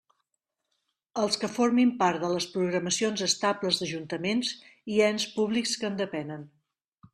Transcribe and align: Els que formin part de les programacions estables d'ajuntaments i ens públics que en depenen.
Els 1.23 1.35
que 1.43 1.49
formin 1.57 1.91
part 1.99 2.23
de 2.23 2.31
les 2.37 2.47
programacions 2.55 3.23
estables 3.29 3.79
d'ajuntaments 3.83 4.51
i 4.97 5.01
ens 5.11 5.29
públics 5.39 5.79
que 5.83 5.93
en 5.93 6.03
depenen. 6.05 6.51